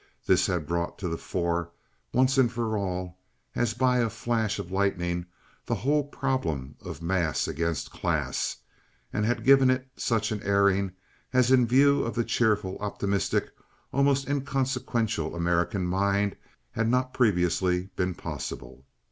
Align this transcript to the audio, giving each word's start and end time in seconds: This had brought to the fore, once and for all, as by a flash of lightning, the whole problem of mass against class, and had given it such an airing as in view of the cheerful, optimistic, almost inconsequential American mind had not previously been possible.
This 0.25 0.47
had 0.47 0.65
brought 0.65 0.97
to 0.97 1.07
the 1.07 1.15
fore, 1.19 1.69
once 2.11 2.35
and 2.39 2.51
for 2.51 2.75
all, 2.75 3.19
as 3.53 3.75
by 3.75 3.99
a 3.99 4.09
flash 4.09 4.57
of 4.57 4.71
lightning, 4.71 5.27
the 5.63 5.75
whole 5.75 6.03
problem 6.05 6.73
of 6.83 7.03
mass 7.03 7.47
against 7.47 7.91
class, 7.91 8.57
and 9.13 9.27
had 9.27 9.43
given 9.43 9.69
it 9.69 9.87
such 9.95 10.31
an 10.31 10.41
airing 10.41 10.93
as 11.33 11.51
in 11.51 11.67
view 11.67 12.01
of 12.01 12.15
the 12.15 12.23
cheerful, 12.23 12.79
optimistic, 12.79 13.51
almost 13.93 14.27
inconsequential 14.27 15.35
American 15.35 15.85
mind 15.85 16.35
had 16.71 16.89
not 16.89 17.13
previously 17.13 17.91
been 17.95 18.15
possible. 18.15 18.83